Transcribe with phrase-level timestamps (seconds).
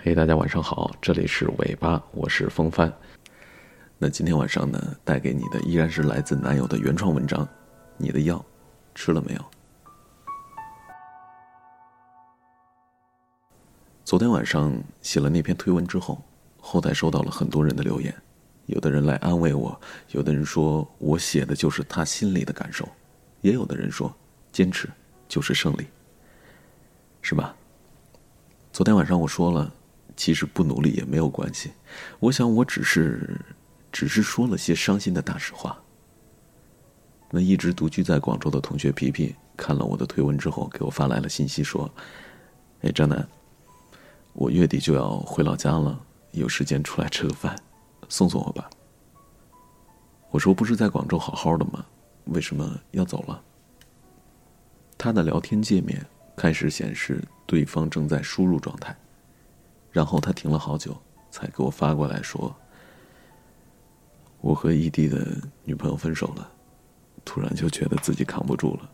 [0.00, 2.90] 嘿，大家晚上好，这里是尾巴，我是风帆。
[3.98, 7.46] 那今天晚上呢，带给你的依然是来自男友的原创文章。
[7.96, 8.42] 你的药
[8.94, 9.44] 吃了没有？
[14.04, 14.72] 昨天晚上
[15.02, 16.22] 写了那篇推文之后，
[16.60, 18.14] 后台收到了很多人的留言，
[18.66, 19.78] 有的人来安慰我，
[20.12, 22.88] 有的人说我写的就是他心里的感受，
[23.40, 24.14] 也有的人说
[24.52, 24.88] 坚持
[25.26, 25.88] 就是胜利，
[27.20, 27.52] 是吧？
[28.72, 29.74] 昨天晚上我说了。
[30.18, 31.70] 其实不努力也没有关系，
[32.18, 33.40] 我想我只是，
[33.92, 35.80] 只是说了些伤心的大实话。
[37.30, 41.88] 那一直独居在广州的同学皮皮看了我的推文之后，给我发来了信息说
[42.82, 43.28] ：“哎，张楠，
[44.32, 47.56] 我月底就要回老家了，有时间出来吃个饭，
[48.08, 48.68] 送送我吧。”
[50.30, 51.86] 我说：“不是在广州好好的吗？
[52.24, 53.40] 为什么要走了？”
[54.98, 56.04] 他的聊天界面
[56.36, 58.96] 开始显示对方正在输入状态。
[59.98, 60.96] 然后他停了好久，
[61.28, 62.54] 才给我发过来说
[64.40, 66.48] ：“我和异地的女朋友分手了，
[67.24, 68.88] 突然就觉得自己扛不住了，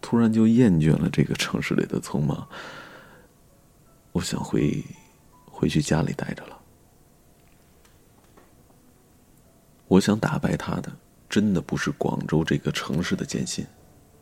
[0.00, 2.46] 突然就厌倦了这个城市里的匆忙，
[4.12, 4.84] 我想回
[5.50, 6.56] 回去家里待着了。
[9.88, 10.92] 我想打败他的，
[11.28, 13.66] 真的不是广州这个城市的艰辛，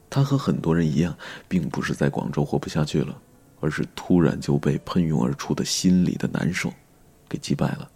[0.09, 1.15] 他和很多人一样，
[1.47, 3.21] 并不是在广州活不下去了。”
[3.65, 6.71] 而是突然就被喷涌而出的心里的难受，
[7.27, 7.91] 给击败了。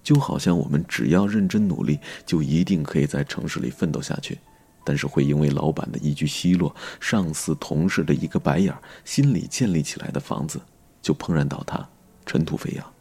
[0.00, 4.38] 就好像我们只要认真努力，就一定可以在城市里奋斗下去，
[4.84, 8.72] 但是会因为老板的一句奚落、上司同事的一个白眼，
[9.04, 10.60] 心里建立起来的房子
[11.02, 11.84] 就怦然倒塌，
[12.24, 12.92] 尘土飞扬。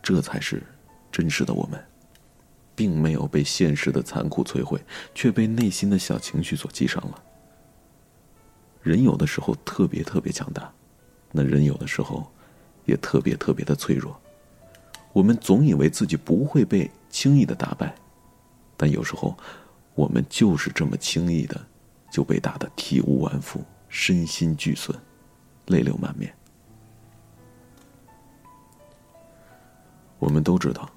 [0.00, 0.62] 这才是
[1.10, 1.84] 真实的我们，
[2.76, 4.80] 并没有被现实的残酷摧毁，
[5.12, 7.20] 却被内心的小情绪所击伤了。
[8.82, 10.72] 人有的时候特别特别强大，
[11.30, 12.26] 那人有的时候
[12.86, 14.18] 也特别特别的脆弱。
[15.12, 17.94] 我们总以为自己不会被轻易的打败，
[18.76, 19.36] 但有时候
[19.94, 21.60] 我们就是这么轻易的
[22.10, 24.96] 就被打得体无完肤、身心俱损、
[25.66, 26.32] 泪流满面。
[30.18, 30.88] 我们都知道，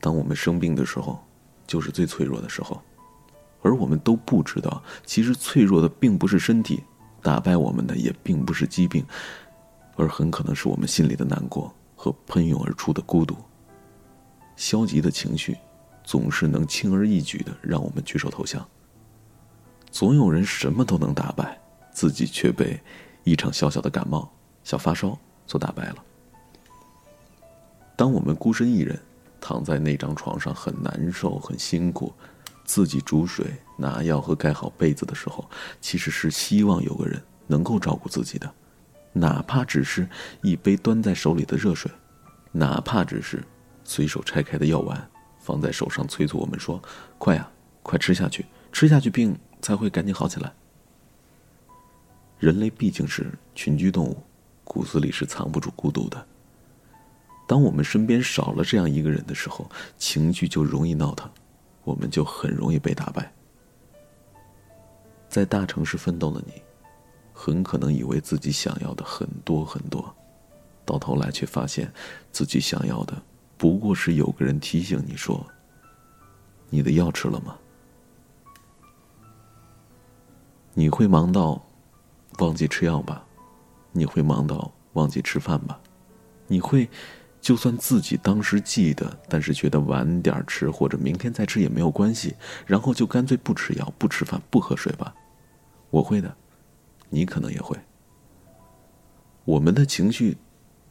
[0.00, 1.22] 当我们生病的时候，
[1.66, 2.82] 就是最脆弱的时候，
[3.62, 6.82] 而我们都不知道，其实脆弱的并不是身体。
[7.22, 9.06] 打败我们的也并不是疾病，
[9.96, 13.36] 而很可能是我们心里的难过和喷涌而出的孤独。
[14.56, 15.56] 消极的情绪，
[16.04, 18.66] 总是能轻而易举的让我们举手投降。
[19.90, 21.60] 总有人什么都能打败，
[21.92, 22.80] 自己却被
[23.24, 24.30] 一场小小的感冒、
[24.64, 25.16] 小发烧
[25.46, 25.96] 所打败了。
[27.94, 28.98] 当我们孤身一人
[29.40, 32.12] 躺在那张床上，很难受、很辛苦。
[32.64, 33.46] 自己煮水、
[33.76, 35.48] 拿药和盖好被子的时候，
[35.80, 38.52] 其实是希望有个人能够照顾自己的，
[39.12, 40.08] 哪怕只是
[40.42, 41.90] 一杯端在手里的热水，
[42.52, 43.42] 哪怕只是
[43.84, 46.80] 随手拆开的药丸放在手上，催促我们说
[47.18, 47.50] ：“快呀，
[47.82, 50.52] 快吃下去，吃下去病才会赶紧好起来。”
[52.38, 54.22] 人类毕竟是群居动物，
[54.64, 56.26] 骨子里是藏不住孤独的。
[57.46, 61.30] 当我们身边少了这样一个人的时候，情绪就容易闹腾。
[61.84, 63.32] 我们就很容易被打败。
[65.28, 66.62] 在大城市奋斗的你，
[67.32, 70.14] 很可能以为自己想要的很多很多，
[70.84, 71.92] 到头来却发现，
[72.30, 73.20] 自己想要的
[73.56, 75.44] 不过是有个人提醒你说
[76.68, 77.56] ：“你的药吃了吗？”
[80.74, 81.62] 你会忙到
[82.38, 83.24] 忘记吃药吧？
[83.92, 85.80] 你会忙到忘记吃饭吧？
[86.46, 86.88] 你会？
[87.42, 95.12] 就算自己当时记得，但是觉得晚点吃或者明天再吃也没有关系，然后就干脆不吃药、不吃饭、不喝水吧。
[95.90, 96.34] 我会的，
[97.10, 97.76] 你可能也会。
[99.44, 100.36] 我们的情绪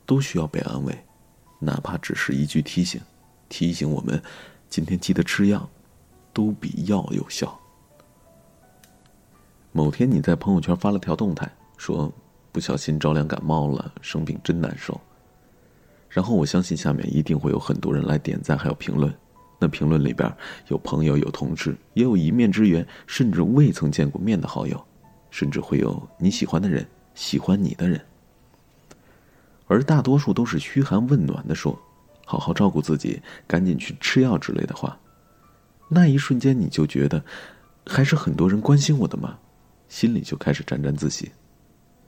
[0.05, 1.05] 都需要被安慰，
[1.57, 2.99] 哪怕只是一句提醒，
[3.47, 4.21] 提醒我们
[4.69, 5.69] 今天记得吃药，
[6.33, 7.57] 都比药有效。
[9.71, 12.11] 某天你在朋友圈发了条动态，说
[12.51, 14.99] 不小心着凉感冒了，生病真难受。
[16.13, 19.11] 然后我相信下面一定会有很多人来点赞，还有评论。
[19.57, 20.29] 那评论里边
[20.67, 24.83] 有朋友、有同事，也有一面之缘，甚至未曾见过面的好友，
[25.29, 26.85] 甚至会有你喜欢的人、
[27.15, 28.01] 喜欢你的人。
[29.67, 31.79] 而大多数都是嘘寒问暖的说
[32.25, 34.99] ：“好好照顾自己，赶紧去吃药之类的话。”
[35.87, 37.23] 那一瞬间你就觉得，
[37.85, 39.37] 还是很多人关心我的吗？
[39.87, 41.31] 心里就开始沾沾自喜。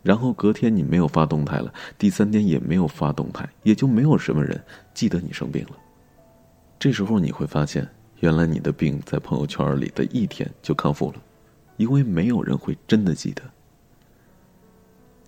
[0.04, 4.62] 然后隔天你没有发动态了，第三天也没有发动态，也就没有什么人
[4.94, 5.72] 记得你生病了。
[6.78, 7.88] 这时候你会发现，
[8.20, 11.16] 原来你的病在朋友圈里的一天就康复了，
[11.78, 13.42] 因为没有人会真的记得。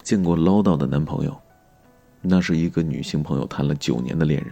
[0.03, 1.35] 见过唠叨的男朋友，
[2.21, 4.51] 那是一个女性朋友谈了九年的恋人，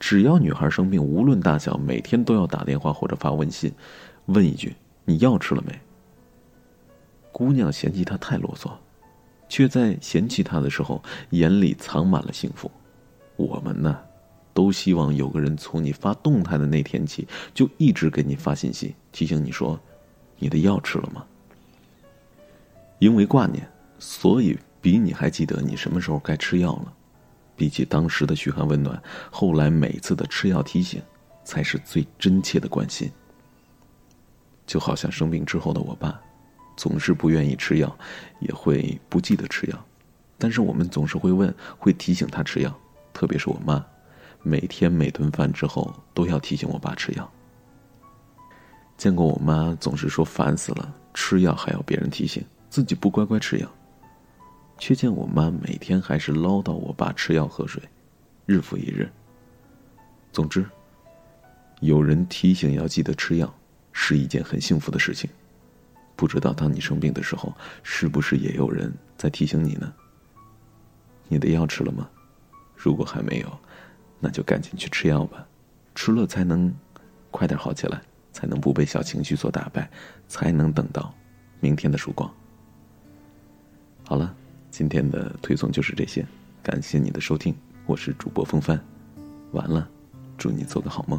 [0.00, 3.72] 只要女孩生病，无论大小，每天都要打电话或者发微信，
[4.26, 4.74] 问一句
[5.06, 5.78] ：“你药吃了没？”
[7.30, 8.70] 姑娘嫌弃他太啰嗦，
[9.50, 12.70] 却在嫌弃他的时候眼里藏满了幸福。
[13.36, 13.98] 我们呢，
[14.54, 19.78] 都希望有个人从你发动态的那天起，就一直给你发信息，提醒你说
[20.38, 21.24] ：“你的药吃了吗？”
[23.00, 23.66] 因为挂念，
[23.98, 26.92] 所以比你还记得你什么时候该吃药了。
[27.56, 31.02] 比起当时的嘘寒问暖，后来每次的吃药提醒，
[31.44, 33.10] 才是最真切的关心。
[34.66, 36.20] 就好像生病之后的我爸，
[36.80, 37.94] 总是不愿意吃药，
[38.38, 39.86] 也会不记得吃药，
[40.38, 42.74] 但是我们总是会问，会提醒他吃药。
[43.12, 43.84] 特别是我妈，
[44.42, 47.30] 每天每顿饭之后都要提醒我爸吃药。
[48.96, 52.42] 见过我妈总是说烦死了，吃药还要别人提醒。
[52.70, 53.70] 自己不乖乖吃药，
[54.78, 57.82] 却见我妈每天还是唠叨我爸吃药喝水，
[58.46, 59.06] 日复一日。
[60.32, 60.64] 总之，
[61.80, 63.54] 有人提醒要记得吃药，
[63.92, 65.28] 是一件很幸福的事情。
[66.20, 67.50] 不知道当你生病的时候，
[67.82, 69.90] 是不是也有人在提醒你呢？
[71.28, 72.06] 你的药吃了吗？
[72.76, 73.58] 如果还没有，
[74.18, 75.46] 那就赶紧去吃药吧，
[75.94, 76.70] 吃了才能
[77.30, 78.02] 快点好起来，
[78.34, 79.90] 才能不被小情绪所打败，
[80.28, 81.10] 才能等到
[81.58, 82.30] 明天的曙光。
[84.04, 84.36] 好了，
[84.70, 86.22] 今天的推送就是这些，
[86.62, 87.56] 感谢你的收听，
[87.86, 88.78] 我是主播风帆，
[89.52, 89.88] 完了，
[90.36, 91.18] 祝你做个好梦。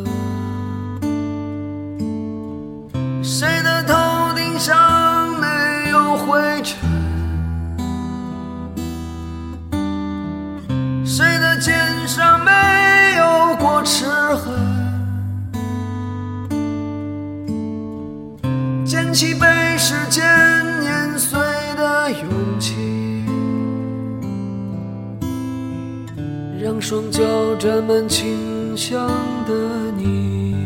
[26.63, 27.23] 让双脚
[27.55, 29.07] 沾满清香
[29.47, 30.60] 的你。